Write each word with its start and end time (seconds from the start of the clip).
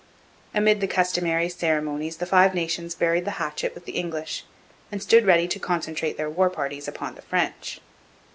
Amid 0.55 0.81
the 0.81 0.87
customary 0.87 1.47
ceremonies 1.47 2.17
the 2.17 2.25
Five 2.25 2.55
Nations 2.55 2.95
buried 2.95 3.23
the 3.23 3.37
hatchet 3.37 3.75
with 3.75 3.85
the 3.85 3.91
English, 3.91 4.45
and 4.91 4.99
stood 4.99 5.27
ready 5.27 5.47
to 5.49 5.59
concentrate 5.59 6.17
their 6.17 6.27
war 6.27 6.49
parties 6.49 6.87
upon 6.87 7.13
the 7.13 7.21
French. 7.21 7.79